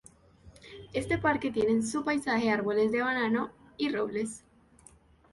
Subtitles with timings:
[0.93, 4.43] Este parque tiene en su paisaje árboles de banano, y robles.